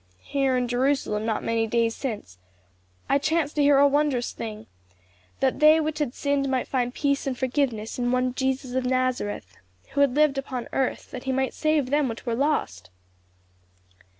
Here 0.23 0.57
in 0.57 0.67
Jerusalem 0.67 1.27
not 1.27 1.43
many 1.43 1.67
days 1.67 1.93
since, 1.95 2.39
I 3.07 3.19
chanced 3.19 3.55
to 3.57 3.61
hear 3.61 3.77
a 3.77 3.87
wondrous 3.87 4.31
thing, 4.31 4.65
'that 5.41 5.59
they 5.59 5.79
which 5.79 5.99
had 5.99 6.15
sinned 6.15 6.49
might 6.49 6.67
find 6.67 6.91
peace 6.91 7.27
and 7.27 7.37
forgiveness 7.37 7.99
in 7.99 8.11
one 8.11 8.33
Jesus 8.33 8.73
of 8.73 8.83
Nazareth, 8.83 9.57
who 9.91 10.01
had 10.01 10.15
lived 10.15 10.39
upon 10.39 10.67
earth 10.73 11.11
that 11.11 11.25
he 11.25 11.31
might 11.31 11.53
save 11.53 11.91
them 11.91 12.07
which 12.09 12.25
were 12.25 12.33
lost. 12.33 12.89